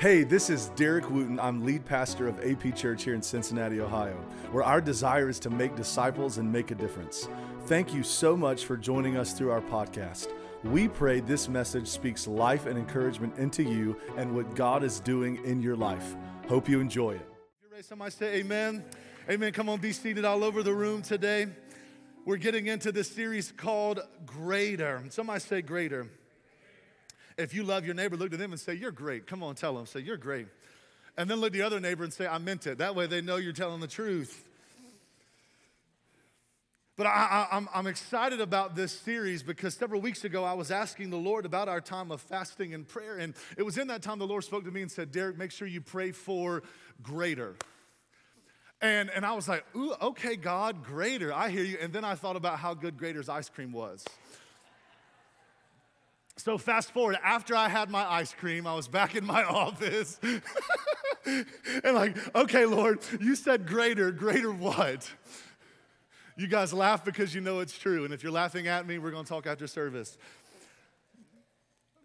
[0.00, 1.38] Hey, this is Derek Wooten.
[1.38, 4.16] I'm lead pastor of AP Church here in Cincinnati, Ohio,
[4.50, 7.28] where our desire is to make disciples and make a difference.
[7.66, 10.28] Thank you so much for joining us through our podcast.
[10.64, 15.44] We pray this message speaks life and encouragement into you and what God is doing
[15.44, 16.16] in your life.
[16.48, 17.84] Hope you enjoy it.
[17.84, 18.82] Somebody say amen.
[19.28, 19.52] Amen.
[19.52, 21.46] Come on, be seated all over the room today.
[22.24, 25.04] We're getting into this series called Greater.
[25.10, 26.08] Somebody say greater.
[27.40, 29.26] If you love your neighbor, look to them and say, You're great.
[29.26, 29.86] Come on, tell them.
[29.86, 30.48] Say, You're great.
[31.16, 32.78] And then look to the other neighbor and say, I meant it.
[32.78, 34.46] That way they know you're telling the truth.
[36.96, 41.16] But I, am excited about this series because several weeks ago I was asking the
[41.16, 43.16] Lord about our time of fasting and prayer.
[43.16, 45.50] And it was in that time the Lord spoke to me and said, Derek, make
[45.50, 46.62] sure you pray for
[47.02, 47.56] greater.
[48.82, 51.32] And, and I was like, ooh, okay, God, greater.
[51.32, 51.78] I hear you.
[51.80, 54.04] And then I thought about how good Graeter's ice cream was.
[56.40, 60.18] So, fast forward, after I had my ice cream, I was back in my office.
[61.26, 61.44] and,
[61.94, 65.10] like, okay, Lord, you said greater, greater what?
[66.38, 68.06] You guys laugh because you know it's true.
[68.06, 70.16] And if you're laughing at me, we're going to talk after service.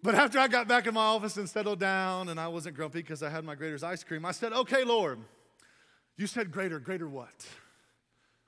[0.04, 3.00] But after I got back in my office and settled down, and I wasn't grumpy
[3.00, 5.20] because I had my Graeter's ice cream, I said, okay, Lord,
[6.18, 7.48] you said greater, greater what?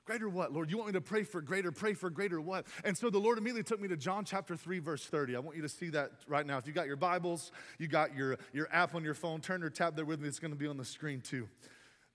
[0.08, 0.70] Greater what, Lord?
[0.70, 1.70] You want me to pray for greater?
[1.70, 2.66] Pray for greater what?
[2.82, 5.36] And so the Lord immediately took me to John chapter 3, verse 30.
[5.36, 6.56] I want you to see that right now.
[6.56, 9.68] If you got your Bibles, you got your, your app on your phone, turn or
[9.68, 10.26] tap there with me.
[10.26, 11.46] It's going to be on the screen too.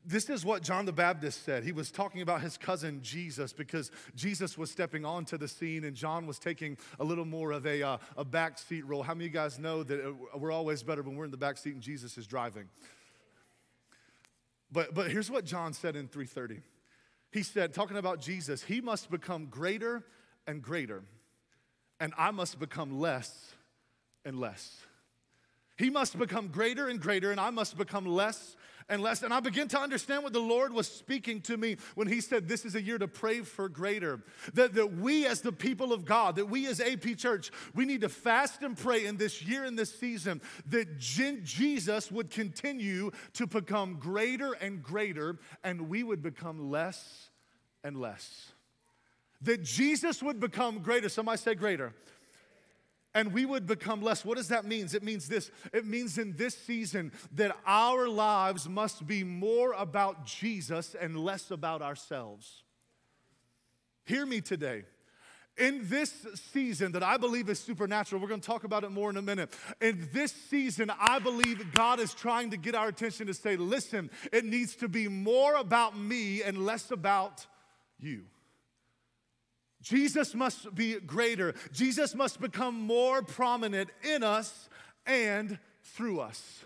[0.03, 1.63] This is what John the Baptist said.
[1.63, 5.95] He was talking about his cousin Jesus because Jesus was stepping onto the scene and
[5.95, 9.03] John was taking a little more of a, uh, a backseat role.
[9.03, 11.37] How many of you guys know that uh, we're always better when we're in the
[11.37, 12.69] back seat and Jesus is driving?
[14.71, 16.63] But, but here's what John said in 330
[17.33, 20.03] he said, talking about Jesus, he must become greater
[20.45, 21.03] and greater,
[21.99, 23.53] and I must become less
[24.23, 24.79] and less.
[25.77, 28.55] He must become greater and greater, and I must become less
[28.89, 29.23] and less.
[29.23, 32.47] And I begin to understand what the Lord was speaking to me when He said,
[32.47, 34.21] This is a year to pray for greater.
[34.53, 38.01] That, that we, as the people of God, that we as AP Church, we need
[38.01, 43.47] to fast and pray in this year, in this season, that Jesus would continue to
[43.47, 47.29] become greater and greater, and we would become less
[47.83, 48.51] and less.
[49.41, 51.09] That Jesus would become greater.
[51.09, 51.93] Somebody say greater
[53.15, 54.25] and we would become less.
[54.25, 54.87] What does that mean?
[54.93, 60.25] It means this it means in this season that our lives must be more about
[60.25, 62.63] Jesus and less about ourselves.
[64.05, 64.83] Hear me today.
[65.55, 69.17] In this season that I believe is supernatural, we're gonna talk about it more in
[69.17, 69.53] a minute.
[69.81, 74.09] In this season, I believe God is trying to get our attention to say, listen,
[74.31, 77.45] it needs to be more about me and less about
[77.99, 78.23] you.
[79.83, 81.53] Jesus must be greater.
[81.71, 84.69] Jesus must become more prominent in us
[85.05, 86.63] and through us.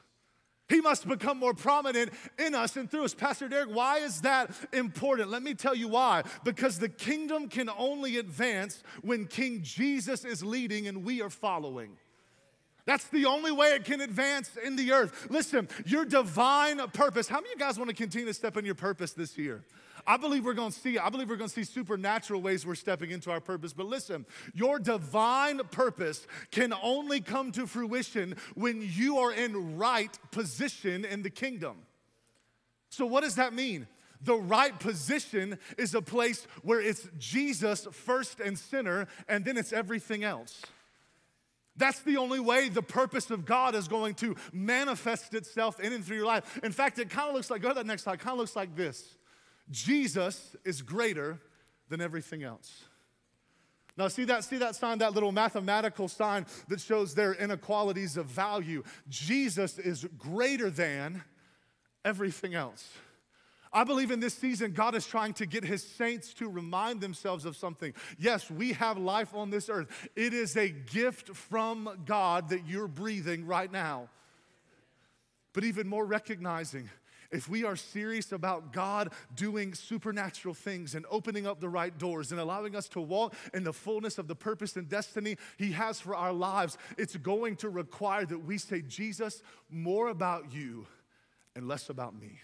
[0.69, 3.13] He must become more prominent in us and through us.
[3.13, 5.29] Pastor Derek, why is that important?
[5.29, 6.23] Let me tell you why.
[6.43, 11.97] Because the kingdom can only advance when King Jesus is leading and we are following.
[12.85, 15.27] That's the only way it can advance in the earth.
[15.29, 17.27] Listen, your divine purpose.
[17.27, 19.63] How many of you guys want to continue to step in your purpose this year?
[20.07, 22.75] I believe we're going to see, I believe we're going to see supernatural ways we're
[22.75, 23.73] stepping into our purpose.
[23.73, 30.17] But listen, your divine purpose can only come to fruition when you are in right
[30.31, 31.75] position in the kingdom.
[32.89, 33.85] So, what does that mean?
[34.21, 39.73] The right position is a place where it's Jesus first and center, and then it's
[39.73, 40.61] everything else.
[41.75, 46.03] That's the only way the purpose of God is going to manifest itself in and
[46.03, 46.59] through your life.
[46.63, 48.55] In fact, it kind of looks like, go to that next slide, kind of looks
[48.55, 49.16] like this.
[49.69, 51.39] Jesus is greater
[51.89, 52.83] than everything else.
[53.97, 58.27] Now, see that, see that sign, that little mathematical sign that shows their inequalities of
[58.27, 58.83] value.
[59.09, 61.23] Jesus is greater than
[62.05, 62.87] everything else.
[63.73, 67.43] I believe in this season, God is trying to get his saints to remind themselves
[67.43, 67.93] of something.
[68.17, 72.87] Yes, we have life on this earth, it is a gift from God that you're
[72.87, 74.09] breathing right now.
[75.53, 76.89] But even more recognizing
[77.31, 82.31] if we are serious about God doing supernatural things and opening up the right doors
[82.31, 85.99] and allowing us to walk in the fullness of the purpose and destiny He has
[85.99, 90.87] for our lives, it's going to require that we say, Jesus, more about you
[91.55, 92.39] and less about me.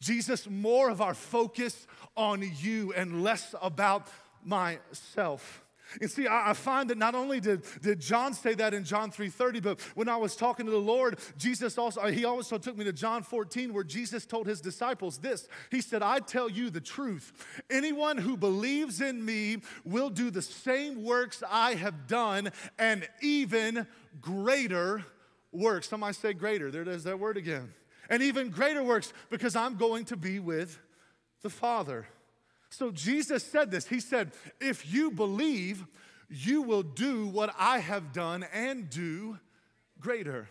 [0.00, 1.86] Jesus, more of our focus
[2.16, 4.08] on you and less about
[4.44, 5.65] myself.
[6.00, 9.62] And see, I, find that not only did, did John say that in John 3:30,
[9.62, 12.92] but when I was talking to the Lord, Jesus also, he also took me to
[12.92, 15.48] John 14, where Jesus told his disciples this.
[15.70, 17.32] He said, I tell you the truth.
[17.70, 23.86] Anyone who believes in me will do the same works I have done, and even
[24.20, 25.04] greater
[25.52, 25.88] works.
[25.88, 26.70] Somebody say greater.
[26.70, 27.72] There it is, that word again.
[28.08, 30.78] And even greater works because I'm going to be with
[31.42, 32.06] the Father.
[32.70, 33.86] So Jesus said this.
[33.86, 35.86] He said, If you believe,
[36.28, 39.38] you will do what I have done and do
[40.00, 40.48] greater.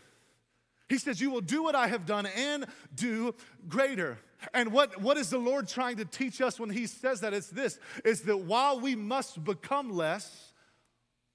[0.88, 3.36] He says, You will do what I have done and do
[3.68, 4.18] greater.
[4.54, 7.34] And what, what is the Lord trying to teach us when He says that?
[7.34, 10.54] It's this is that while we must become less,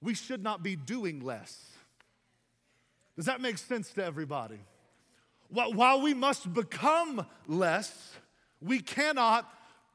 [0.01, 1.67] we should not be doing less.
[3.15, 4.59] Does that make sense to everybody?
[5.49, 8.13] While we must become less,
[8.61, 9.51] we cannot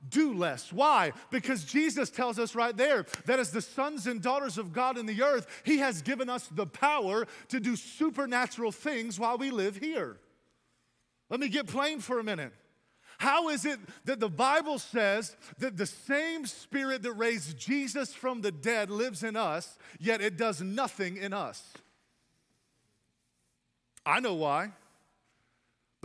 [0.09, 0.73] do less.
[0.73, 1.13] Why?
[1.31, 5.07] Because Jesus tells us right there that as the sons and daughters of God in
[5.07, 9.77] the earth, He has given us the power to do supernatural things while we live
[9.77, 10.19] here.
[11.29, 12.53] Let me get plain for a minute.
[13.19, 18.43] How is it that the Bible says that the same spirit that raised Jesus from
[18.43, 21.73] the dead lives in us, yet it does nothing in us?
[24.05, 24.73] I know why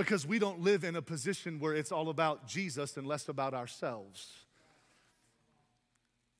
[0.03, 3.53] because we don't live in a position where it's all about Jesus and less about
[3.53, 4.33] ourselves.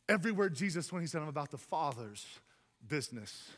[0.09, 2.25] Everywhere Jesus when he said, I'm about the Father's
[2.87, 3.49] business,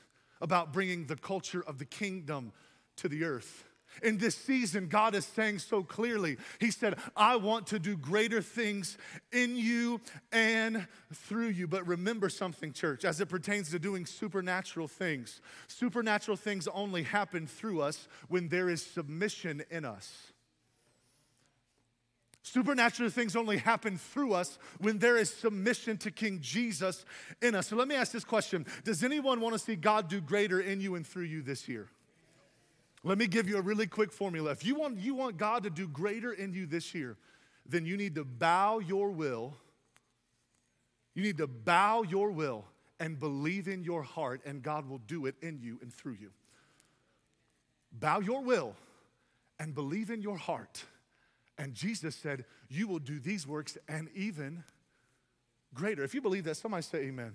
[0.41, 2.51] about bringing the culture of the kingdom
[2.97, 3.63] to the earth.
[4.01, 8.41] In this season, God is saying so clearly, He said, I want to do greater
[8.41, 8.97] things
[9.31, 10.01] in you
[10.31, 11.67] and through you.
[11.67, 15.41] But remember something, church, as it pertains to doing supernatural things.
[15.67, 20.33] Supernatural things only happen through us when there is submission in us.
[22.43, 27.05] Supernatural things only happen through us when there is submission to King Jesus
[27.41, 27.67] in us.
[27.67, 30.81] So let me ask this question Does anyone want to see God do greater in
[30.81, 31.87] you and through you this year?
[33.03, 34.51] Let me give you a really quick formula.
[34.51, 37.17] If you want, you want God to do greater in you this year,
[37.65, 39.55] then you need to bow your will.
[41.13, 42.65] You need to bow your will
[42.99, 46.31] and believe in your heart, and God will do it in you and through you.
[47.91, 48.75] Bow your will
[49.59, 50.85] and believe in your heart.
[51.57, 54.63] And Jesus said, You will do these works and even
[55.73, 56.03] greater.
[56.03, 57.33] If you believe that, somebody say amen.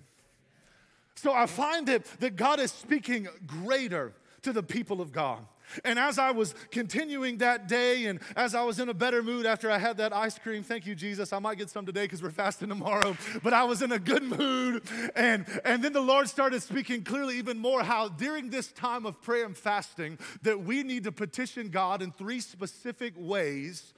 [1.15, 4.13] So I find it that God is speaking greater
[4.43, 5.45] to the people of God.
[5.83, 9.45] And as I was continuing that day, and as I was in a better mood
[9.45, 11.31] after I had that ice cream, thank you, Jesus.
[11.31, 14.23] I might get some today because we're fasting tomorrow, but I was in a good
[14.23, 14.83] mood.
[15.15, 19.21] And, and then the Lord started speaking clearly even more how during this time of
[19.21, 23.93] prayer and fasting, that we need to petition God in three specific ways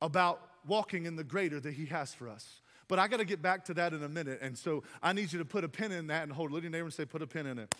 [0.00, 2.60] about walking in the greater that He has for us.
[2.88, 4.38] But I got to get back to that in a minute.
[4.40, 6.54] And so I need you to put a pin in that and hold.
[6.54, 7.74] At your neighbor and say, put a pin in it.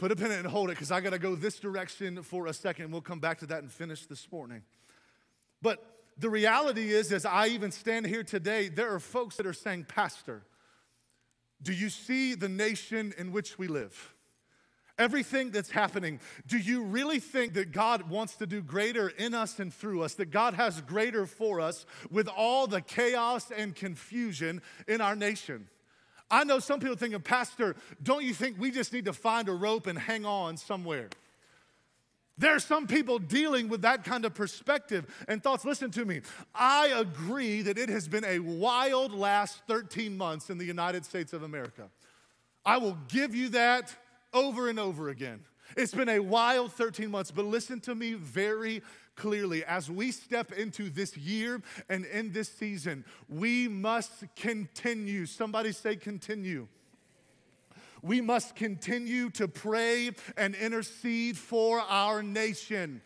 [0.00, 2.46] Put a pin in and hold it because I got to go this direction for
[2.46, 2.90] a second.
[2.90, 4.62] We'll come back to that and finish this morning.
[5.60, 5.84] But
[6.16, 9.84] the reality is, as I even stand here today, there are folks that are saying,
[9.88, 10.42] Pastor,
[11.62, 14.14] do you see the nation in which we live?
[14.98, 19.58] Everything that's happening, do you really think that God wants to do greater in us
[19.58, 24.62] and through us, that God has greater for us with all the chaos and confusion
[24.88, 25.68] in our nation?
[26.30, 29.52] I know some people thinking, Pastor, don't you think we just need to find a
[29.52, 31.08] rope and hang on somewhere?
[32.38, 35.64] There are some people dealing with that kind of perspective and thoughts.
[35.64, 36.22] Listen to me.
[36.54, 41.34] I agree that it has been a wild last 13 months in the United States
[41.34, 41.90] of America.
[42.64, 43.94] I will give you that
[44.32, 45.40] over and over again.
[45.76, 48.82] It's been a wild 13 months, but listen to me very
[49.20, 49.64] clearly.
[49.64, 51.60] As we step into this year
[51.90, 55.26] and in this season, we must continue.
[55.26, 56.66] Somebody say, continue.
[58.02, 63.02] We must continue to pray and intercede for our nation.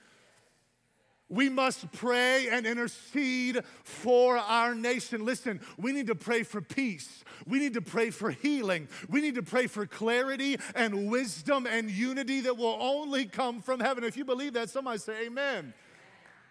[1.29, 5.25] We must pray and intercede for our nation.
[5.25, 7.25] Listen, we need to pray for peace.
[7.45, 8.87] We need to pray for healing.
[9.09, 13.81] We need to pray for clarity and wisdom and unity that will only come from
[13.81, 14.05] heaven.
[14.05, 15.75] If you believe that, somebody say amen.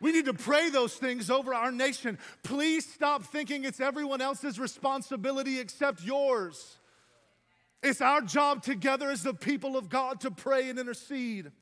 [0.04, 2.20] We need to pray those things over our nation.
[2.44, 6.78] Please stop thinking it's everyone else's responsibility except yours.
[7.82, 11.54] It's our job together as the people of God to pray and intercede.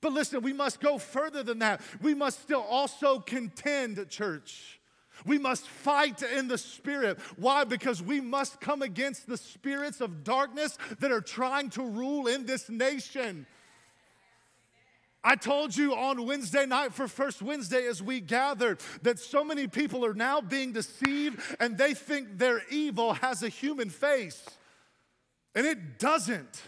[0.00, 1.80] But listen, we must go further than that.
[2.00, 4.78] We must still also contend, church.
[5.26, 7.18] We must fight in the spirit.
[7.36, 7.64] Why?
[7.64, 12.46] Because we must come against the spirits of darkness that are trying to rule in
[12.46, 13.44] this nation.
[15.24, 19.66] I told you on Wednesday night for First Wednesday as we gathered that so many
[19.66, 24.44] people are now being deceived and they think their evil has a human face.
[25.54, 26.62] And it doesn't.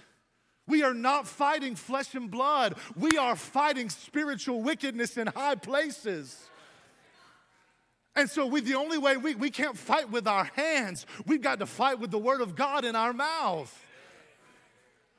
[0.66, 6.48] We are not fighting flesh and blood, we are fighting spiritual wickedness in high places.
[8.16, 11.60] And so, we, the only way we, we can't fight with our hands, we've got
[11.60, 13.72] to fight with the Word of God in our mouth.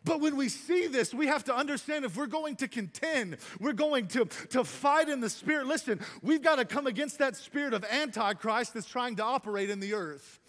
[0.04, 3.74] But when we see this, we have to understand if we're going to contend, we're
[3.74, 5.68] going to, to fight in the spirit.
[5.68, 9.80] Listen, we've got to come against that spirit of Antichrist that's trying to operate in
[9.80, 10.40] the earth.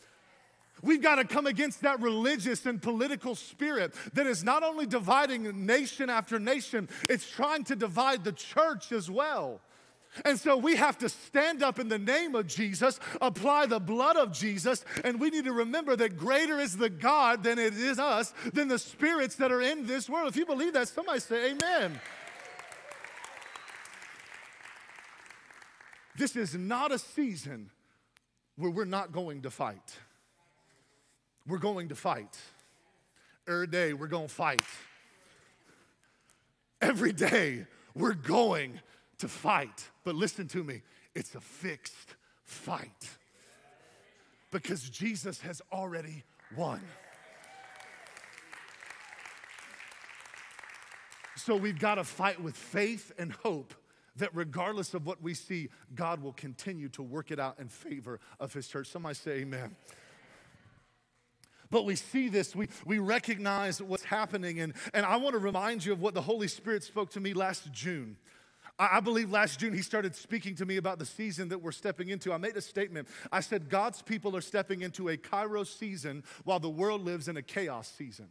[0.82, 5.64] We've got to come against that religious and political spirit that is not only dividing
[5.64, 9.61] nation after nation, it's trying to divide the church as well.
[10.25, 14.16] And so we have to stand up in the name of Jesus, apply the blood
[14.16, 17.99] of Jesus, and we need to remember that greater is the God than it is
[17.99, 20.28] us, than the spirits that are in this world.
[20.28, 21.99] If you believe that, somebody say amen.
[26.16, 27.71] This is not a season
[28.57, 29.99] where we're not going to fight.
[31.47, 32.38] We're going to fight.
[33.49, 34.62] Every day, we're going to fight.
[36.81, 38.78] Every day, we're going
[39.23, 39.88] to fight.
[40.02, 40.83] But listen to me,
[41.14, 43.09] it's a fixed fight
[44.50, 46.25] because Jesus has already
[46.57, 46.81] won.
[51.37, 53.75] So we've got to fight with faith and hope
[54.17, 58.19] that regardless of what we see, God will continue to work it out in favor
[58.41, 58.88] of His church.
[58.88, 59.76] Somebody say, Amen.
[61.71, 64.59] But we see this, we, we recognize what's happening.
[64.61, 67.33] And, and I want to remind you of what the Holy Spirit spoke to me
[67.35, 68.17] last June.
[68.90, 72.08] I believe last June he started speaking to me about the season that we're stepping
[72.08, 72.32] into.
[72.32, 73.08] I made a statement.
[73.30, 77.36] I said, God's people are stepping into a Kairos season while the world lives in
[77.36, 78.28] a chaos season.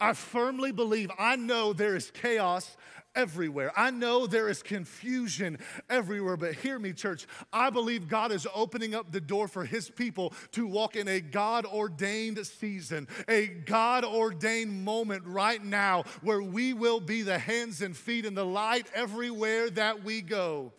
[0.00, 2.76] I firmly believe, I know there is chaos
[3.14, 3.72] everywhere.
[3.76, 7.26] I know there is confusion everywhere, but hear me, church.
[7.52, 11.20] I believe God is opening up the door for His people to walk in a
[11.20, 17.82] God ordained season, a God ordained moment right now where we will be the hands
[17.82, 20.72] and feet and the light everywhere that we go.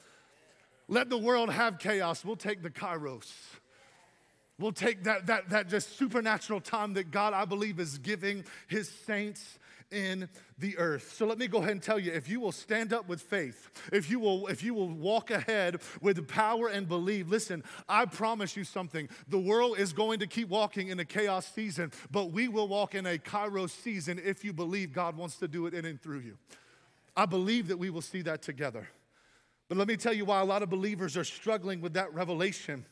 [0.87, 2.25] Let the world have chaos.
[2.25, 3.31] We'll take the kairos.
[4.61, 8.87] We'll take that, that, that just supernatural time that God, I believe, is giving his
[8.87, 9.57] saints
[9.89, 11.13] in the earth.
[11.17, 13.71] So let me go ahead and tell you if you will stand up with faith,
[13.91, 18.55] if you will if you will walk ahead with power and believe, listen, I promise
[18.55, 19.09] you something.
[19.27, 22.93] The world is going to keep walking in a chaos season, but we will walk
[22.93, 26.19] in a kairos season if you believe God wants to do it in and through
[26.19, 26.37] you.
[27.17, 28.87] I believe that we will see that together.
[29.67, 32.85] But let me tell you why a lot of believers are struggling with that revelation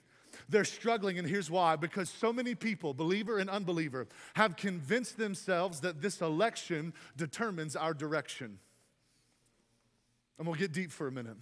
[0.50, 5.80] they're struggling, and here's why because so many people, believer and unbeliever, have convinced themselves
[5.82, 8.60] that this election determines our direction.
[10.40, 11.38] I'm gonna get deep for a minute.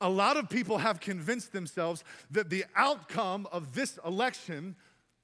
[0.00, 4.76] A lot of people have convinced themselves that the outcome of this election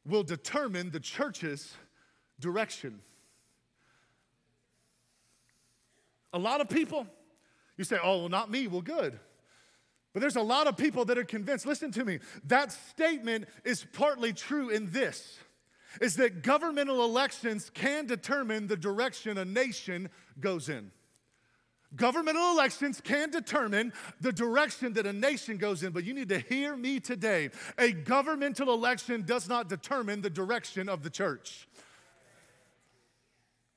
[0.06, 1.74] will determine the church's
[2.40, 3.00] direction.
[6.32, 7.06] A lot of people,
[7.76, 8.66] you say, oh, well, not me.
[8.66, 9.18] Well, good.
[10.12, 11.66] But there's a lot of people that are convinced.
[11.66, 12.18] Listen to me.
[12.44, 15.38] That statement is partly true in this
[16.00, 20.08] is that governmental elections can determine the direction a nation
[20.40, 20.90] goes in.
[21.96, 26.38] Governmental elections can determine the direction that a nation goes in, but you need to
[26.38, 27.48] hear me today.
[27.78, 31.66] A governmental election does not determine the direction of the church.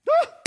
[0.10, 0.40] Ah!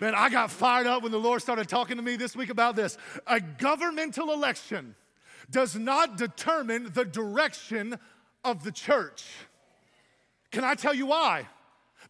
[0.00, 2.74] Man, I got fired up when the Lord started talking to me this week about
[2.74, 2.96] this.
[3.26, 4.94] A governmental election
[5.50, 7.98] does not determine the direction
[8.42, 9.26] of the church.
[10.50, 11.46] Can I tell you why?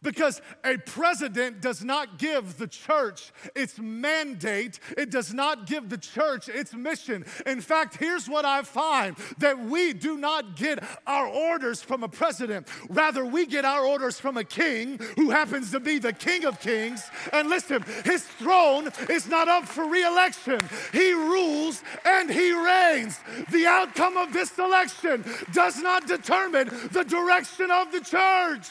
[0.03, 5.97] Because a president does not give the church its mandate, it does not give the
[5.97, 7.23] church its mission.
[7.45, 12.09] In fact, here's what I find that we do not get our orders from a
[12.09, 16.45] president, rather, we get our orders from a king who happens to be the king
[16.45, 17.03] of kings.
[17.31, 20.59] And listen, his throne is not up for reelection,
[20.91, 23.19] he rules and he reigns.
[23.51, 28.67] The outcome of this election does not determine the direction of the church.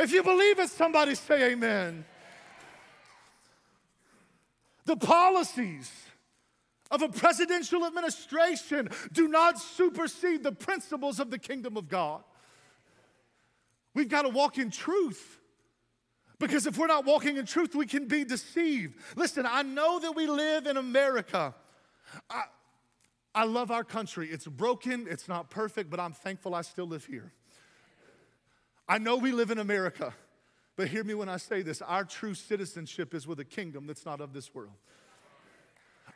[0.00, 2.06] If you believe it, somebody say amen.
[4.86, 5.92] The policies
[6.90, 12.24] of a presidential administration do not supersede the principles of the kingdom of God.
[13.92, 15.38] We've got to walk in truth.
[16.38, 18.96] Because if we're not walking in truth, we can be deceived.
[19.14, 21.54] Listen, I know that we live in America.
[22.30, 22.44] I,
[23.34, 24.30] I love our country.
[24.30, 27.34] It's broken, it's not perfect, but I'm thankful I still live here.
[28.90, 30.12] I know we live in America,
[30.74, 34.04] but hear me when I say this our true citizenship is with a kingdom that's
[34.04, 34.74] not of this world.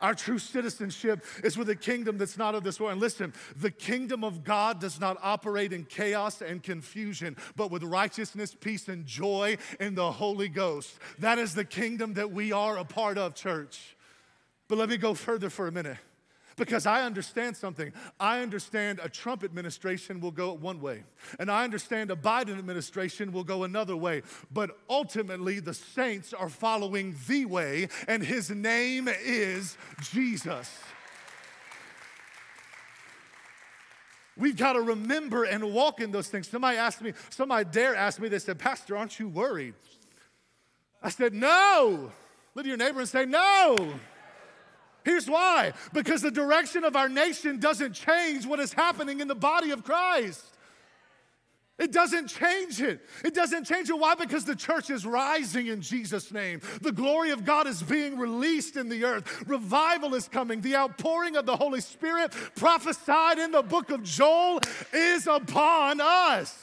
[0.00, 2.90] Our true citizenship is with a kingdom that's not of this world.
[2.90, 7.84] And listen, the kingdom of God does not operate in chaos and confusion, but with
[7.84, 10.98] righteousness, peace, and joy in the Holy Ghost.
[11.20, 13.96] That is the kingdom that we are a part of, church.
[14.66, 15.98] But let me go further for a minute.
[16.56, 17.92] Because I understand something.
[18.20, 21.04] I understand a Trump administration will go one way,
[21.38, 24.22] and I understand a Biden administration will go another way.
[24.52, 29.76] But ultimately, the saints are following the way, and his name is
[30.12, 30.70] Jesus.
[34.36, 36.48] We've got to remember and walk in those things.
[36.48, 39.74] Somebody asked me, somebody dare ask me, they said, Pastor, aren't you worried?
[41.02, 42.10] I said, No.
[42.54, 43.94] Look at your neighbor and say, No.
[45.04, 49.34] Here's why because the direction of our nation doesn't change what is happening in the
[49.34, 50.44] body of Christ.
[51.76, 53.00] It doesn't change it.
[53.24, 53.98] It doesn't change it.
[53.98, 54.14] Why?
[54.14, 56.60] Because the church is rising in Jesus' name.
[56.80, 59.44] The glory of God is being released in the earth.
[59.48, 60.60] Revival is coming.
[60.60, 64.60] The outpouring of the Holy Spirit, prophesied in the book of Joel,
[64.92, 66.56] is upon us.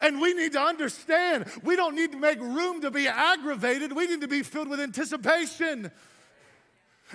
[0.00, 4.08] And we need to understand we don't need to make room to be aggravated, we
[4.08, 5.92] need to be filled with anticipation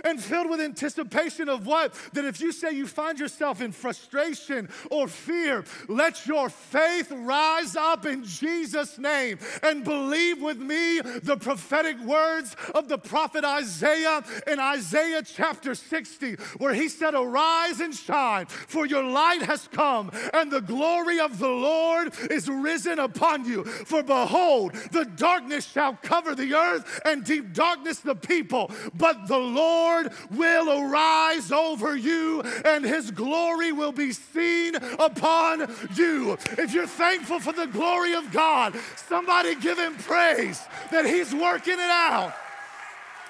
[0.04, 1.94] and filled with anticipation of what?
[2.14, 7.76] That if you say you find yourself in frustration or fear, let your faith rise
[7.76, 14.24] up in Jesus' name and believe with me the prophetic words of the prophet Isaiah
[14.46, 20.12] in Isaiah chapter 60, where he said, Arise and shine, for your light has come,
[20.34, 23.64] and the glory of the Lord is risen upon you.
[23.64, 29.38] For behold, the darkness shall cover the earth, and deep darkness the people, but the
[29.38, 36.34] Lord Lord will arise over you and his glory will be seen upon you.
[36.58, 38.76] If you're thankful for the glory of God,
[39.08, 42.34] somebody give him praise that he's working it out.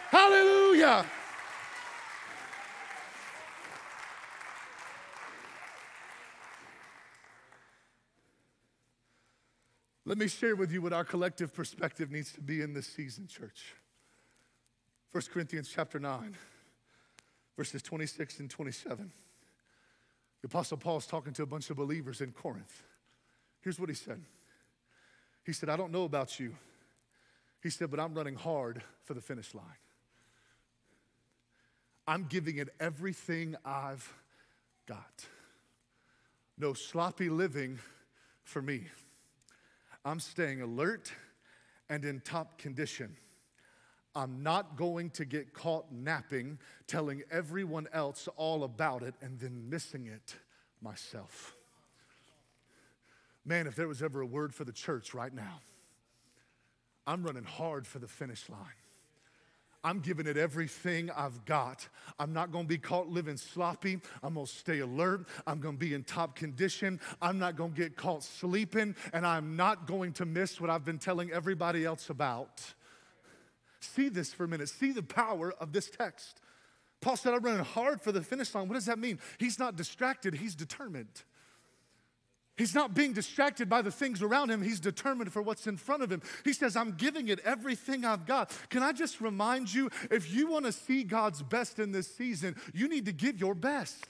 [0.10, 1.06] Hallelujah.
[10.06, 13.28] Let me share with you what our collective perspective needs to be in this season,
[13.28, 13.76] church.
[15.12, 16.36] 1 Corinthians chapter 9,
[17.56, 19.12] verses 26 and 27.
[20.42, 22.84] The Apostle Paul is talking to a bunch of believers in Corinth.
[23.62, 24.22] Here's what he said
[25.46, 26.56] He said, I don't know about you.
[27.64, 29.66] He said, but I'm running hard for the finish line.
[32.08, 34.14] I'm giving it everything I've
[34.88, 35.26] got.
[36.58, 37.80] No sloppy living
[38.44, 38.86] for me.
[40.06, 41.12] I'm staying alert
[41.90, 43.18] and in top condition.
[44.18, 49.70] I'm not going to get caught napping, telling everyone else all about it, and then
[49.70, 50.36] missing it
[50.82, 51.56] myself.
[53.46, 55.62] Man, if there was ever a word for the church right now,
[57.06, 58.60] I'm running hard for the finish line.
[59.84, 61.88] I'm giving it everything I've got.
[62.18, 64.00] I'm not gonna be caught living sloppy.
[64.24, 65.28] I'm gonna stay alert.
[65.46, 67.00] I'm gonna be in top condition.
[67.22, 70.98] I'm not gonna get caught sleeping, and I'm not going to miss what I've been
[70.98, 72.74] telling everybody else about.
[73.88, 74.70] See this for a minute.
[74.70, 76.42] See the power of this text.
[77.02, 78.68] Paul said, I'm running hard for the finish line.
[78.68, 79.20] What does that mean?
[79.38, 81.24] He's not distracted, he's determined.
[82.58, 84.64] He's not being distracted by the things around him.
[84.64, 86.24] He's determined for what's in front of him.
[86.44, 88.52] He says, I'm giving it everything I've got.
[88.72, 92.56] Can I just remind you if you want to see God's best in this season,
[92.74, 94.04] you need to give your best.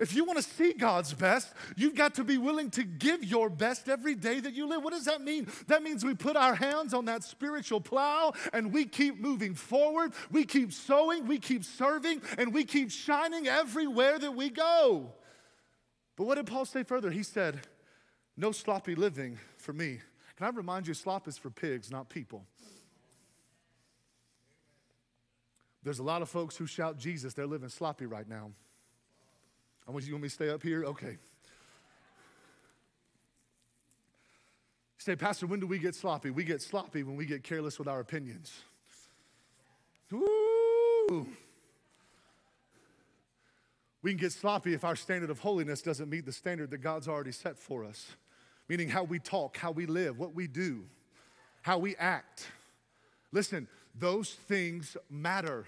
[0.00, 3.48] If you want to see God's best, you've got to be willing to give your
[3.48, 4.82] best every day that you live.
[4.82, 5.46] What does that mean?
[5.68, 10.12] That means we put our hands on that spiritual plow and we keep moving forward.
[10.30, 15.12] We keep sowing, we keep serving, and we keep shining everywhere that we go.
[16.16, 17.10] But what did Paul say further?
[17.10, 17.60] He said,
[18.36, 20.00] No sloppy living for me.
[20.36, 22.44] Can I remind you, slop is for pigs, not people.
[25.84, 28.50] There's a lot of folks who shout Jesus, they're living sloppy right now.
[29.86, 30.84] I want you, you want me to stay up here?
[30.84, 31.18] Okay.
[34.98, 36.30] Say, Pastor, when do we get sloppy?
[36.30, 38.52] We get sloppy when we get careless with our opinions.
[40.10, 40.20] We
[44.10, 47.32] can get sloppy if our standard of holiness doesn't meet the standard that God's already
[47.32, 48.06] set for us,
[48.68, 50.84] meaning how we talk, how we live, what we do,
[51.60, 52.46] how we act.
[53.32, 55.66] Listen, those things matter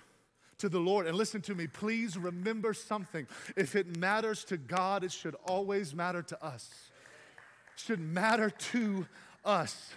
[0.58, 1.06] to the Lord.
[1.06, 3.26] And listen to me, please remember something.
[3.56, 6.70] If it matters to God, it should always matter to us.
[7.74, 9.06] It should matter to
[9.44, 9.92] us.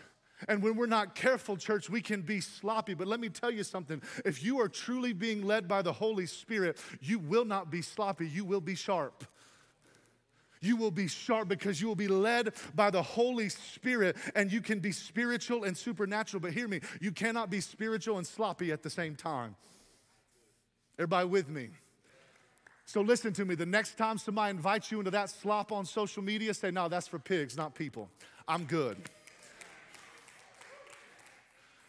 [0.48, 2.94] And when we're not careful, church, we can be sloppy.
[2.94, 4.02] But let me tell you something.
[4.24, 8.28] If you are truly being led by the Holy Spirit, you will not be sloppy,
[8.28, 9.26] you will be sharp.
[10.62, 14.62] You will be sharp because you will be led by the Holy Spirit and you
[14.62, 16.42] can be spiritual and supernatural.
[16.42, 19.56] But hear me, you cannot be spiritual and sloppy at the same time.
[21.00, 21.70] Everybody with me?
[22.86, 23.56] So listen to me.
[23.56, 27.08] The next time somebody invites you into that slop on social media, say, no, that's
[27.08, 28.10] for pigs, not people.
[28.50, 28.98] I'm good.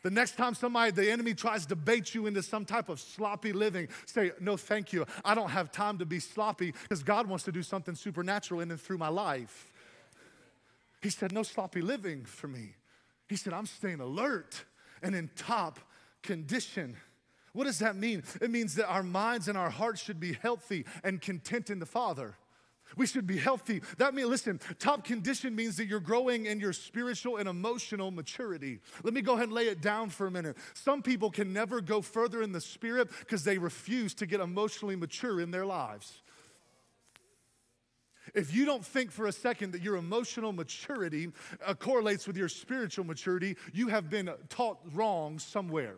[0.03, 3.53] The next time somebody, the enemy tries to bait you into some type of sloppy
[3.53, 5.05] living, say, No, thank you.
[5.25, 8.70] I don't have time to be sloppy because God wants to do something supernatural in
[8.70, 9.70] and through my life.
[11.03, 12.75] He said, No sloppy living for me.
[13.29, 14.64] He said, I'm staying alert
[15.03, 15.81] and in top
[16.23, 16.96] condition.
[17.52, 18.22] What does that mean?
[18.40, 21.86] It means that our minds and our hearts should be healthy and content in the
[21.86, 22.36] Father.
[22.96, 23.82] We should be healthy.
[23.98, 28.80] That means, listen, top condition means that you're growing in your spiritual and emotional maturity.
[29.04, 30.56] Let me go ahead and lay it down for a minute.
[30.74, 34.96] Some people can never go further in the spirit because they refuse to get emotionally
[34.96, 36.22] mature in their lives.
[38.34, 41.28] If you don't think for a second that your emotional maturity
[41.66, 45.96] uh, correlates with your spiritual maturity, you have been taught wrong somewhere.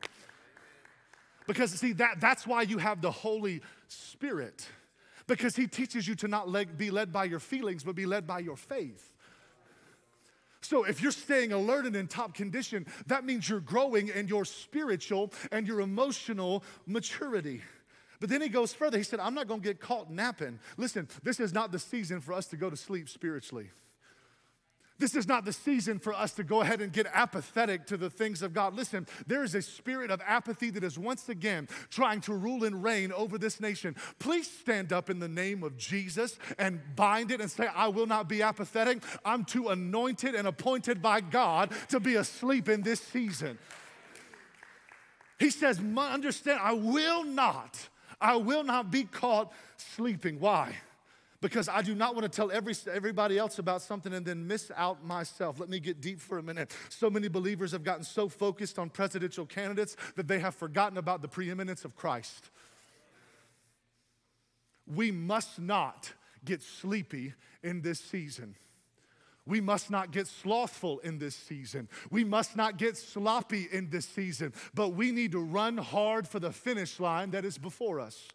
[1.46, 4.66] Because, see, that, that's why you have the Holy Spirit
[5.26, 8.38] because he teaches you to not be led by your feelings, but be led by
[8.38, 9.12] your faith.
[10.60, 14.44] So, if you're staying alert and in top condition, that means you're growing in your
[14.44, 17.62] spiritual and your emotional maturity.
[18.20, 18.96] But then he goes further.
[18.96, 20.60] He said, I'm not gonna get caught napping.
[20.76, 23.70] Listen, this is not the season for us to go to sleep spiritually.
[24.98, 28.10] This is not the season for us to go ahead and get apathetic to the
[28.10, 28.74] things of God.
[28.74, 32.82] Listen, there is a spirit of apathy that is once again trying to rule and
[32.82, 33.96] reign over this nation.
[34.18, 38.06] Please stand up in the name of Jesus and bind it and say, I will
[38.06, 39.02] not be apathetic.
[39.24, 43.58] I'm too anointed and appointed by God to be asleep in this season.
[45.38, 47.88] He says, Understand, I will not,
[48.20, 50.38] I will not be caught sleeping.
[50.38, 50.76] Why?
[51.42, 54.70] Because I do not want to tell every, everybody else about something and then miss
[54.74, 55.60] out myself.
[55.60, 56.74] Let me get deep for a minute.
[56.88, 61.20] So many believers have gotten so focused on presidential candidates that they have forgotten about
[61.20, 62.50] the preeminence of Christ.
[64.86, 66.12] We must not
[66.44, 68.54] get sleepy in this season.
[69.44, 71.88] We must not get slothful in this season.
[72.10, 76.38] We must not get sloppy in this season, but we need to run hard for
[76.38, 78.28] the finish line that is before us.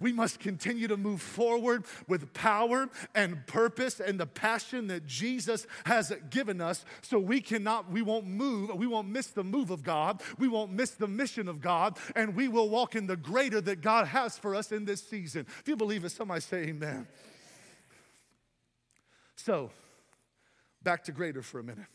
[0.00, 5.66] We must continue to move forward with power and purpose and the passion that Jesus
[5.86, 9.82] has given us so we cannot, we won't move, we won't miss the move of
[9.82, 13.60] God, we won't miss the mission of God, and we will walk in the greater
[13.60, 15.46] that God has for us in this season.
[15.60, 17.08] If you believe it, somebody say amen.
[19.34, 19.70] So,
[20.82, 21.86] back to greater for a minute.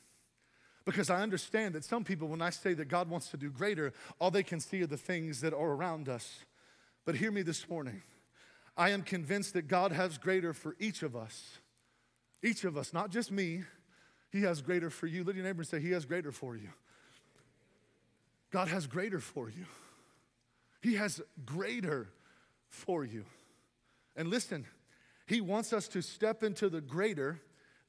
[0.85, 3.93] Because I understand that some people, when I say that God wants to do greater,
[4.19, 6.39] all they can see are the things that are around us.
[7.05, 8.01] But hear me this morning.
[8.75, 11.59] I am convinced that God has greater for each of us.
[12.41, 13.63] Each of us, not just me.
[14.31, 15.23] He has greater for you.
[15.23, 16.69] Let your neighbor say, He has greater for you.
[18.51, 19.65] God has greater for you.
[20.81, 22.09] He has greater
[22.67, 23.25] for you.
[24.15, 24.65] And listen,
[25.27, 27.39] He wants us to step into the greater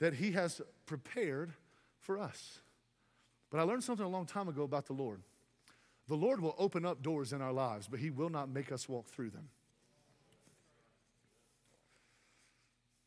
[0.01, 1.53] that He has prepared
[1.99, 2.61] for us.
[3.51, 5.23] But I learned something a long time ago about the Lord.
[6.07, 8.89] The Lord will open up doors in our lives, but He will not make us
[8.89, 9.49] walk through them.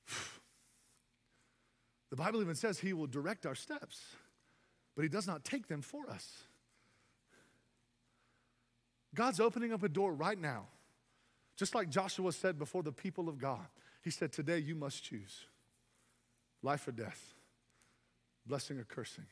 [2.09, 4.01] The Bible even says He will direct our steps,
[4.95, 6.43] but He does not take them for us.
[9.13, 10.67] God's opening up a door right now.
[11.57, 13.65] Just like Joshua said before the people of God,
[14.03, 15.45] He said, Today you must choose
[16.63, 17.33] life or death,
[18.45, 19.25] blessing or cursing.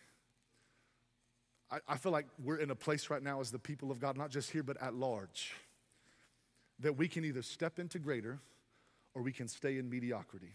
[1.75, 4.17] I, I feel like we're in a place right now as the people of God,
[4.17, 5.53] not just here, but at large,
[6.79, 8.39] that we can either step into greater
[9.13, 10.53] or we can stay in mediocrity.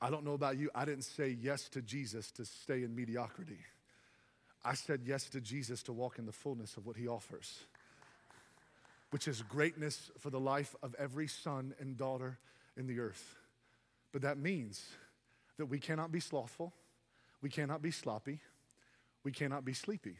[0.00, 3.58] I don't know about you, I didn't say yes to Jesus to stay in mediocrity.
[4.64, 7.60] I said yes to Jesus to walk in the fullness of what he offers,
[9.10, 12.38] which is greatness for the life of every son and daughter
[12.76, 13.36] in the earth.
[14.12, 14.84] But that means
[15.58, 16.72] that we cannot be slothful,
[17.42, 18.40] we cannot be sloppy,
[19.26, 20.14] we cannot be sleepy.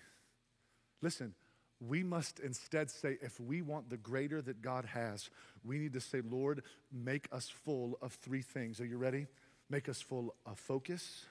[1.00, 1.32] Listen,
[1.78, 5.30] we must instead say, if we want the greater that God has,
[5.64, 8.80] we need to say, Lord, make us full of three things.
[8.80, 9.28] Are you ready?
[9.70, 11.24] Make us full of focus,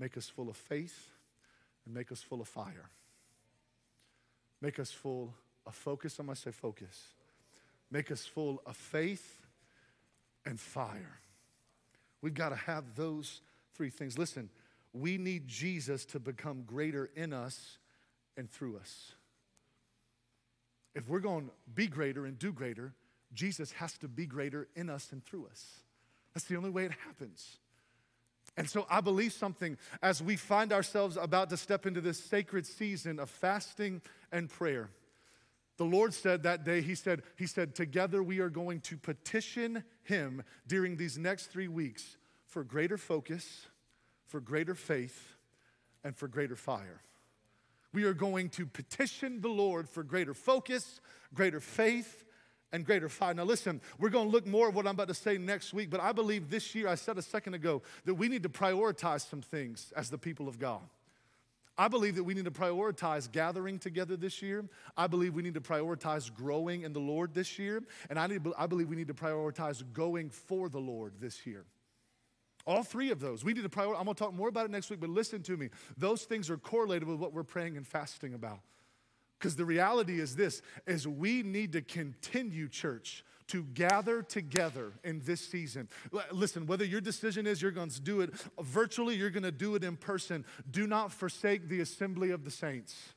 [0.00, 1.10] make us full of faith,
[1.86, 2.90] and make us full of fire.
[4.60, 5.32] Make us full
[5.64, 6.18] of focus.
[6.18, 7.04] I must say focus.
[7.88, 9.46] Make us full of faith
[10.44, 11.20] and fire.
[12.20, 13.42] We've got to have those
[13.76, 14.18] three things.
[14.18, 14.50] Listen,
[14.92, 17.78] we need Jesus to become greater in us
[18.36, 19.12] and through us.
[20.94, 22.92] If we're going to be greater and do greater,
[23.32, 25.80] Jesus has to be greater in us and through us.
[26.34, 27.58] That's the only way it happens.
[28.56, 32.66] And so I believe something as we find ourselves about to step into this sacred
[32.66, 34.90] season of fasting and prayer.
[35.78, 39.84] The Lord said that day, He said, He said, together we are going to petition
[40.02, 43.66] Him during these next three weeks for greater focus,
[44.32, 45.34] for greater faith
[46.02, 47.02] and for greater fire.
[47.92, 51.02] We are going to petition the Lord for greater focus,
[51.34, 52.24] greater faith,
[52.72, 53.34] and greater fire.
[53.34, 55.90] Now, listen, we're going to look more at what I'm about to say next week,
[55.90, 59.28] but I believe this year, I said a second ago, that we need to prioritize
[59.28, 60.80] some things as the people of God.
[61.76, 64.64] I believe that we need to prioritize gathering together this year.
[64.96, 67.82] I believe we need to prioritize growing in the Lord this year.
[68.08, 71.66] And I, need, I believe we need to prioritize going for the Lord this year.
[72.66, 73.44] All three of those.
[73.44, 73.98] We need to prioritize.
[73.98, 75.70] I'm going to talk more about it next week, but listen to me.
[75.96, 78.60] Those things are correlated with what we're praying and fasting about.
[79.38, 85.20] Because the reality is this is we need to continue church to gather together in
[85.24, 85.88] this season.
[86.30, 89.74] Listen, whether your decision is you're going to do it virtually, you're going to do
[89.74, 93.14] it in person, do not forsake the assembly of the saints.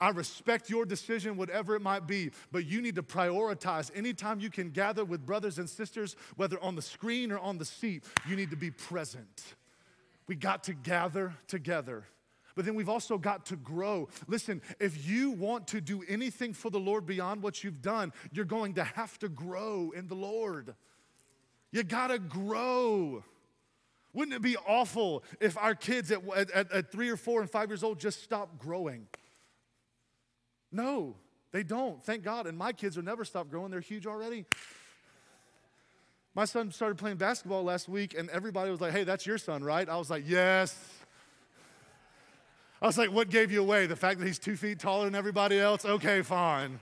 [0.00, 3.90] I respect your decision, whatever it might be, but you need to prioritize.
[3.94, 7.64] Anytime you can gather with brothers and sisters, whether on the screen or on the
[7.64, 9.54] seat, you need to be present.
[10.26, 12.04] We got to gather together
[12.58, 14.08] but then we've also got to grow.
[14.26, 18.44] Listen, if you want to do anything for the Lord beyond what you've done, you're
[18.44, 20.74] going to have to grow in the Lord.
[21.70, 23.22] You gotta grow.
[24.12, 27.70] Wouldn't it be awful if our kids at, at, at, three or four and five
[27.70, 29.06] years old just stopped growing?
[30.70, 31.16] No,
[31.52, 32.02] they don't.
[32.04, 32.46] Thank God.
[32.46, 33.70] And my kids will never stop growing.
[33.70, 34.44] They're huge already.
[36.34, 39.64] My son started playing basketball last week, and everybody was like, hey, that's your son,
[39.64, 39.88] right?
[39.88, 40.78] I was like, yes.
[42.80, 43.86] I was like, what gave you away?
[43.86, 45.84] The fact that he's two feet taller than everybody else?
[45.84, 46.78] Okay, fine.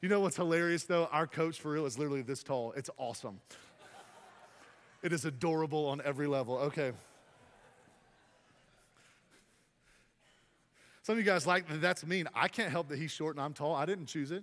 [0.00, 1.08] You know what's hilarious though?
[1.10, 2.72] Our coach for real is literally this tall.
[2.76, 3.40] It's awesome.
[5.02, 6.58] It is adorable on every level.
[6.58, 6.92] Okay.
[11.06, 12.26] Some of you guys like that that's mean.
[12.34, 13.76] I can't help that he's short and I'm tall.
[13.76, 14.42] I didn't choose it.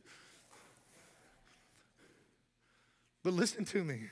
[3.22, 4.04] But listen to me.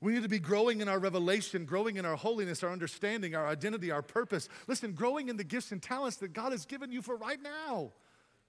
[0.00, 3.46] We need to be growing in our revelation, growing in our holiness, our understanding, our
[3.46, 4.48] identity, our purpose.
[4.66, 7.92] Listen, growing in the gifts and talents that God has given you for right now.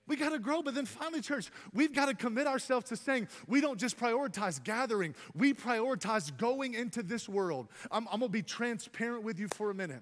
[0.07, 3.27] We got to grow, but then finally, church, we've got to commit ourselves to saying
[3.45, 7.67] we don't just prioritize gathering, we prioritize going into this world.
[7.91, 10.01] I'm, I'm going to be transparent with you for a minute.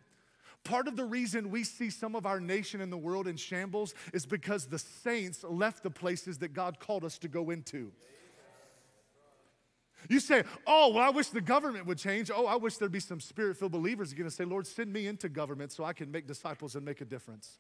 [0.66, 3.94] Part of the reason we see some of our nation and the world in shambles
[4.14, 7.92] is because the saints left the places that God called us to go into.
[10.10, 12.32] You say, Oh, well, I wish the government would change.
[12.34, 15.06] Oh, I wish there'd be some spirit filled believers going to say, Lord, send me
[15.06, 17.60] into government so I can make disciples and make a difference.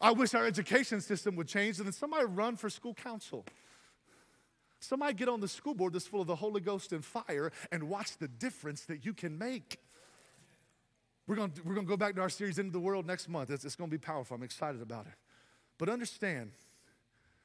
[0.00, 3.44] I wish our education system would change and then somebody run for school council.
[4.80, 7.84] Somebody get on the school board that's full of the Holy Ghost and fire and
[7.84, 9.78] watch the difference that you can make.
[11.26, 13.50] We're going we're gonna go back to our series Into the World next month.
[13.50, 14.36] It's, it's going to be powerful.
[14.36, 15.14] I'm excited about it.
[15.78, 16.52] But understand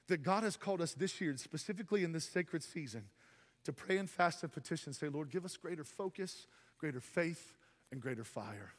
[0.07, 3.05] that God has called us this year, specifically in this sacred season,
[3.63, 7.53] to pray and fast and petition, say, Lord, give us greater focus, greater faith,
[7.91, 8.73] and greater fire.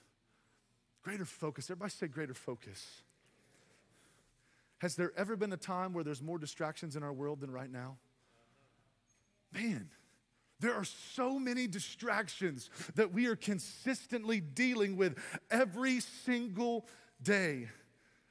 [1.03, 1.71] Greater focus.
[1.71, 3.03] Everybody say greater focus.
[4.79, 7.71] Has there ever been a time where there's more distractions in our world than right
[7.71, 7.97] now?
[9.53, 9.91] Man,
[10.63, 15.19] there are so many distractions that we are consistently dealing with
[15.51, 16.87] every single
[17.21, 17.69] day.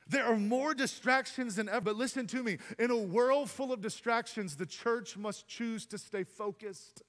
[0.07, 1.81] There are more distractions than ever.
[1.81, 5.97] But listen to me in a world full of distractions, the church must choose to
[5.97, 7.03] stay focused.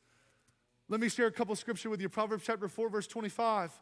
[0.88, 2.08] Let me share a couple scripture with you.
[2.08, 3.72] Proverbs chapter 4, verse 25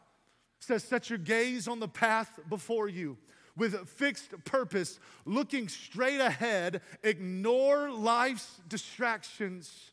[0.59, 3.17] says, Set your gaze on the path before you
[3.57, 9.91] with a fixed purpose, looking straight ahead, ignore life's distractions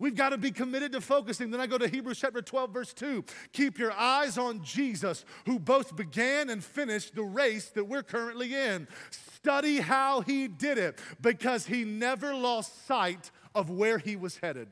[0.00, 1.50] We've got to be committed to focusing.
[1.50, 3.22] Then I go to Hebrews chapter 12, verse 2.
[3.52, 8.54] Keep your eyes on Jesus, who both began and finished the race that we're currently
[8.54, 8.88] in.
[9.10, 14.68] Study how he did it because he never lost sight of where he was headed.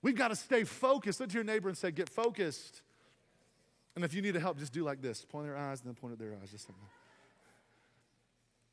[0.00, 1.20] We've got to stay focused.
[1.20, 2.80] Look to your neighbor and say, Get focused.
[3.94, 6.14] And if you need help, just do like this point their eyes and then point
[6.14, 7.01] at their eyes, just like that.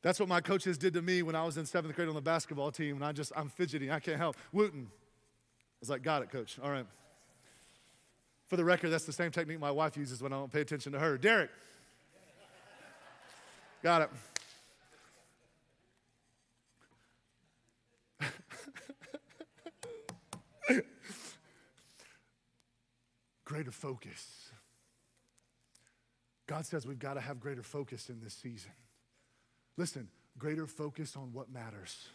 [0.02, 2.22] That's what my coaches did to me when I was in seventh grade on the
[2.22, 3.90] basketball team, and I just, I'm fidgeting.
[3.90, 4.36] I can't help.
[4.52, 4.86] Wooten.
[4.90, 6.58] I was like, got it, coach.
[6.62, 6.86] All right.
[8.48, 10.92] For the record, that's the same technique my wife uses when I don't pay attention
[10.92, 11.18] to her.
[11.18, 11.50] Derek.
[13.82, 14.10] Got it.
[23.44, 24.50] greater focus.
[26.46, 28.72] God says we've got to have greater focus in this season.
[29.80, 32.08] Listen, greater focus on what matters.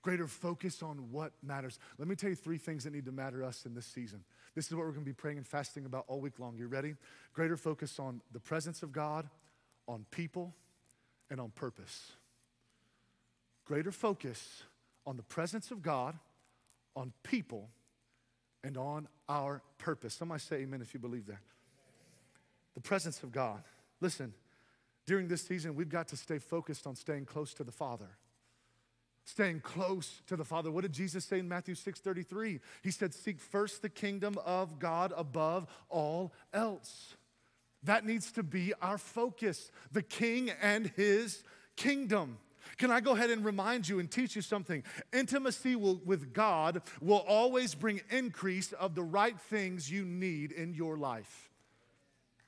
[0.00, 1.78] Greater focus on what matters.
[1.98, 4.24] Let me tell you three things that need to matter us in this season.
[4.54, 6.56] This is what we're going to be praying and fasting about all week long.
[6.56, 6.94] You ready?
[7.34, 9.28] Greater focus on the presence of God,
[9.86, 10.54] on people,
[11.28, 12.12] and on purpose.
[13.66, 14.62] Greater focus
[15.06, 16.18] on the presence of God,
[16.96, 17.68] on people,
[18.62, 20.14] and on our purpose.
[20.14, 21.42] Somebody say amen if you believe that.
[22.72, 23.62] The presence of God.
[24.00, 24.32] Listen,
[25.06, 28.08] during this season, we've got to stay focused on staying close to the Father.
[29.26, 30.70] Staying close to the Father.
[30.70, 32.60] What did Jesus say in Matthew 6 33?
[32.82, 37.14] He said, Seek first the kingdom of God above all else.
[37.82, 41.42] That needs to be our focus the King and His
[41.76, 42.38] kingdom.
[42.78, 44.82] Can I go ahead and remind you and teach you something?
[45.12, 50.74] Intimacy will, with God will always bring increase of the right things you need in
[50.74, 51.50] your life.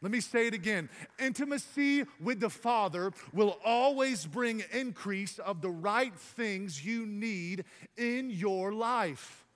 [0.03, 0.89] Let me say it again.
[1.19, 7.65] Intimacy with the Father will always bring increase of the right things you need
[7.97, 9.47] in your life.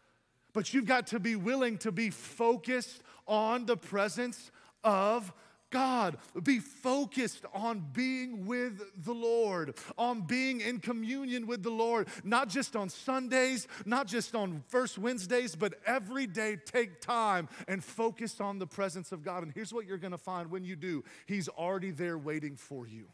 [0.53, 4.50] But you've got to be willing to be focused on the presence
[4.83, 5.33] of
[5.71, 6.19] God.
[6.43, 12.49] Be focused on being with the Lord, on being in communion with the Lord, not
[12.49, 18.41] just on Sundays, not just on first Wednesdays, but every day take time and focus
[18.41, 19.43] on the presence of God.
[19.43, 22.87] And here's what you're going to find when you do He's already there waiting for
[22.87, 23.07] you.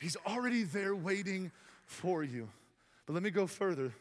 [0.00, 1.52] He's already there waiting
[1.84, 2.48] for you.
[3.06, 3.92] But let me go further.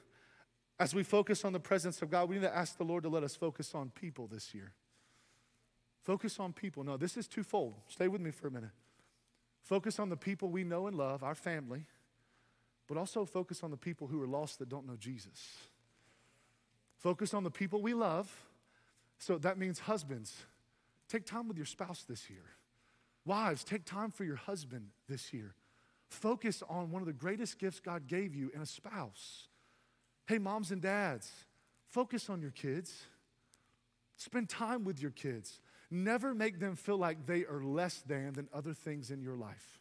[0.79, 3.09] As we focus on the presence of God, we need to ask the Lord to
[3.09, 4.71] let us focus on people this year.
[6.01, 6.83] Focus on people.
[6.83, 7.75] No, this is twofold.
[7.87, 8.71] Stay with me for a minute.
[9.61, 11.85] Focus on the people we know and love, our family,
[12.87, 15.57] but also focus on the people who are lost that don't know Jesus.
[16.97, 18.33] Focus on the people we love.
[19.19, 20.45] So that means husbands,
[21.07, 22.45] take time with your spouse this year.
[23.25, 25.53] Wives, take time for your husband this year.
[26.07, 29.49] Focus on one of the greatest gifts God gave you in a spouse.
[30.25, 31.31] Hey, moms and dads,
[31.89, 33.03] focus on your kids.
[34.15, 35.59] Spend time with your kids.
[35.91, 39.79] Never make them feel like they are less than than other things in your life.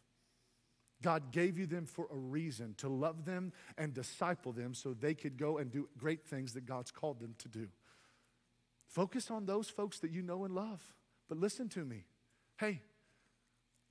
[1.01, 5.13] God gave you them for a reason to love them and disciple them so they
[5.13, 7.69] could go and do great things that God's called them to do.
[8.87, 10.81] Focus on those folks that you know and love.
[11.29, 12.05] But listen to me.
[12.57, 12.81] Hey,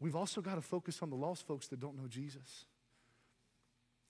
[0.00, 2.66] we've also got to focus on the lost folks that don't know Jesus.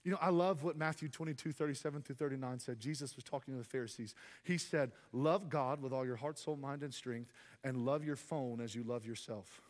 [0.09, 2.79] You know, I love what Matthew 22, 37 through 39 said.
[2.79, 4.15] Jesus was talking to the Pharisees.
[4.41, 7.31] He said, Love God with all your heart, soul, mind, and strength,
[7.63, 9.61] and love your phone as you love yourself.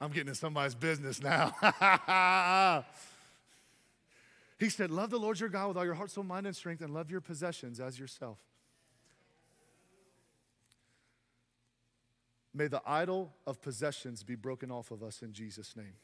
[0.00, 1.54] I'm getting in somebody's business now.
[4.58, 6.82] he said, Love the Lord your God with all your heart, soul, mind, and strength,
[6.82, 8.38] and love your possessions as yourself.
[12.52, 15.94] May the idol of possessions be broken off of us in Jesus' name.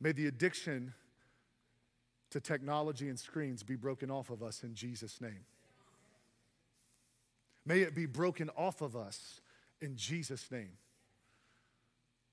[0.00, 0.94] May the addiction
[2.30, 5.44] to technology and screens be broken off of us in Jesus' name.
[7.66, 9.40] May it be broken off of us
[9.80, 10.72] in Jesus' name.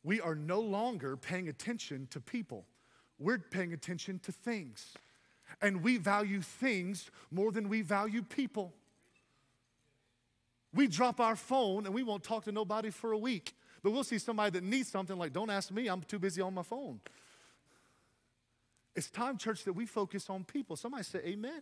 [0.03, 2.65] We are no longer paying attention to people,
[3.19, 4.93] we're paying attention to things.
[5.61, 8.73] And we value things more than we value people.
[10.73, 13.55] We drop our phone and we won't talk to nobody for a week.
[13.81, 16.53] But we'll see somebody that needs something like, don't ask me, I'm too busy on
[16.53, 16.99] my phone.
[18.97, 20.75] It's time, church, that we focus on people.
[20.75, 21.61] Somebody say, Amen.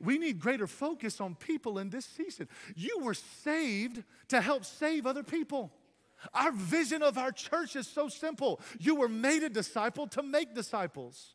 [0.00, 2.48] We need greater focus on people in this season.
[2.74, 5.70] You were saved to help save other people.
[6.32, 8.60] Our vision of our church is so simple.
[8.80, 11.34] You were made a disciple to make disciples.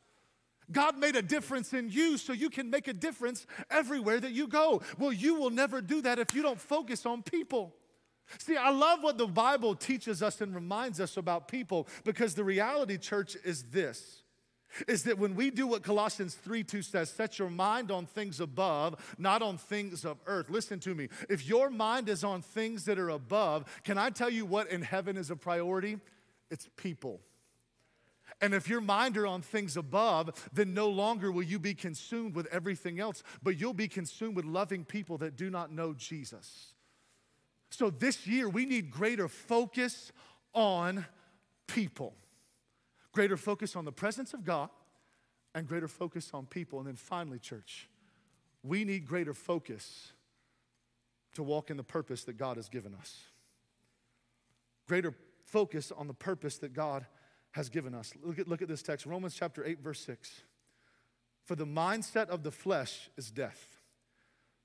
[0.71, 4.47] God made a difference in you so you can make a difference everywhere that you
[4.47, 4.81] go.
[4.97, 7.75] Well, you will never do that if you don't focus on people.
[8.39, 12.43] See, I love what the Bible teaches us and reminds us about people because the
[12.43, 14.23] reality, church, is this
[14.87, 18.39] is that when we do what Colossians 3 2 says, set your mind on things
[18.39, 20.49] above, not on things of earth.
[20.49, 21.09] Listen to me.
[21.29, 24.81] If your mind is on things that are above, can I tell you what in
[24.81, 25.97] heaven is a priority?
[26.49, 27.21] It's people.
[28.41, 32.35] And if your mind are on things above, then no longer will you be consumed
[32.35, 36.73] with everything else, but you'll be consumed with loving people that do not know Jesus.
[37.69, 40.11] So this year, we need greater focus
[40.53, 41.05] on
[41.67, 42.15] people,
[43.19, 44.69] greater focus on the presence of God,
[45.53, 46.79] and greater focus on people.
[46.79, 47.89] And then finally, church,
[48.63, 50.13] we need greater focus
[51.33, 53.19] to walk in the purpose that God has given us.
[54.87, 55.13] Greater
[55.47, 57.05] focus on the purpose that God
[57.51, 58.13] has given us.
[58.23, 60.43] Look at, look at this text Romans chapter 8, verse 6.
[61.43, 63.79] For the mindset of the flesh is death,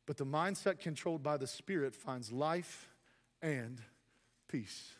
[0.06, 2.88] but the mindset controlled by the Spirit finds life
[3.42, 3.80] and
[4.46, 4.94] peace.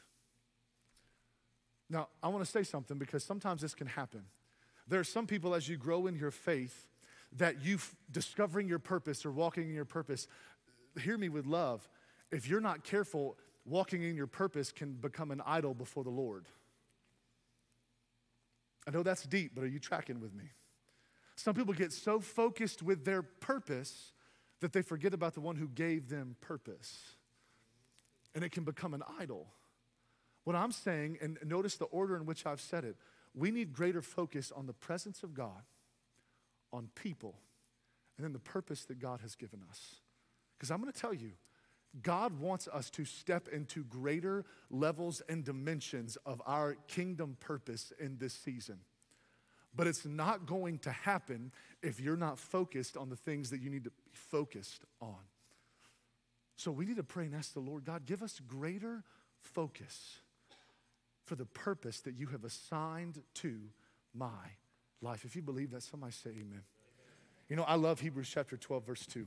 [1.91, 4.22] Now, I want to say something because sometimes this can happen.
[4.89, 6.89] There are some people, as you grow in your faith,
[7.37, 7.78] that you
[8.11, 10.26] discovering your purpose or walking in your purpose,
[11.01, 11.89] hear me with love.
[12.30, 16.47] If you're not careful, walking in your purpose can become an idol before the Lord.
[18.87, 20.45] I know that's deep, but are you tracking with me?
[21.37, 24.12] Some people get so focused with their purpose
[24.61, 26.99] that they forget about the one who gave them purpose.
[28.35, 29.49] And it can become an idol.
[30.45, 32.97] What I'm saying, and notice the order in which I've said it,
[33.34, 35.62] we need greater focus on the presence of God,
[36.72, 37.34] on people,
[38.16, 39.97] and then the purpose that God has given us.
[40.57, 41.32] Because I'm going to tell you,
[42.03, 48.18] God wants us to step into greater levels and dimensions of our kingdom purpose in
[48.18, 48.80] this season.
[49.74, 53.70] But it's not going to happen if you're not focused on the things that you
[53.70, 55.18] need to be focused on.
[56.57, 59.03] So we need to pray and ask the Lord, God, give us greater
[59.40, 60.20] focus
[61.25, 63.59] for the purpose that you have assigned to
[64.14, 64.57] my
[65.01, 65.25] life.
[65.25, 66.62] If you believe that, somebody say amen.
[67.49, 69.27] You know, I love Hebrews chapter 12, verse 2.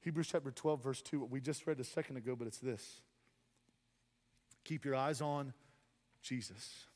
[0.00, 3.00] Hebrews chapter 12, verse 2, what we just read a second ago, but it's this.
[4.64, 5.52] Keep your eyes on
[6.22, 6.86] Jesus,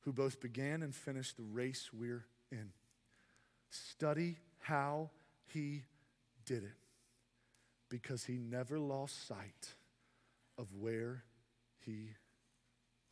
[0.00, 2.70] who both began and finished the race we're in.
[3.70, 5.10] Study how
[5.46, 5.84] he
[6.44, 6.76] did it
[7.88, 9.74] because he never lost sight
[10.56, 11.24] of where
[11.84, 12.10] he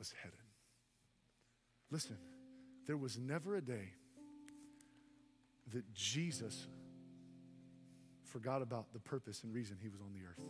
[0.03, 0.41] was headed.
[1.93, 2.17] Listen,
[2.89, 3.93] there was never a day
[5.73, 6.67] that Jesus
[8.25, 10.45] forgot about the purpose and reason he was on the earth.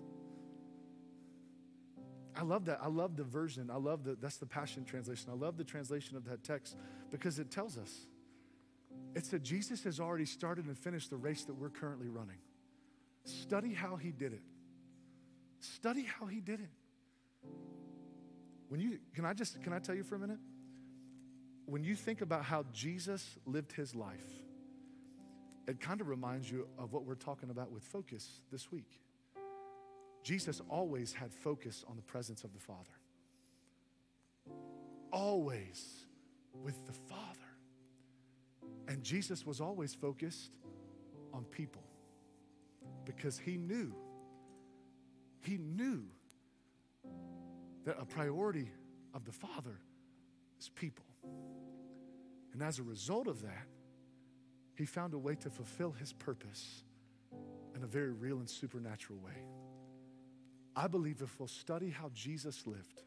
[2.35, 2.79] I love that.
[2.83, 3.69] I love the version.
[3.71, 5.29] I love the that's the Passion translation.
[5.31, 6.79] I love the translation of that text
[7.11, 8.07] because it tells us
[9.15, 12.39] it's that Jesus has already started and finished the race that we're currently running.
[13.27, 14.45] Study how he did it.
[15.61, 16.71] Study how he did it.
[18.73, 20.39] When you can I just can I tell you for a minute?
[21.67, 24.25] When you think about how Jesus lived his life,
[25.69, 28.89] it kind of reminds you of what we're talking about with focus this week.
[30.23, 32.97] Jesus always had focus on the presence of the Father.
[35.13, 36.07] Always
[36.55, 37.51] with the Father.
[38.89, 40.51] And Jesus was always focused
[41.35, 41.85] on people
[43.05, 43.95] because he knew,
[45.43, 46.05] he knew
[47.85, 48.71] that a priority
[49.15, 49.79] of the Father
[50.59, 51.05] is people.
[52.53, 53.67] And as a result of that,
[54.77, 56.83] he found a way to fulfill his purpose
[57.75, 59.45] in a very real and supernatural way.
[60.75, 63.03] I believe if we'll study how Jesus lived,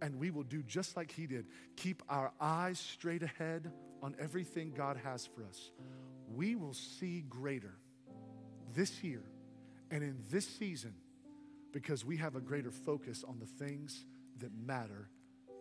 [0.00, 1.46] and we will do just like he did,
[1.76, 5.70] keep our eyes straight ahead on everything God has for us,
[6.34, 7.74] we will see greater
[8.74, 9.22] this year
[9.90, 10.94] and in this season
[11.76, 14.06] because we have a greater focus on the things
[14.38, 15.10] that matter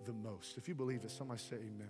[0.06, 0.58] the most.
[0.58, 1.90] If you believe it, somebody say amen.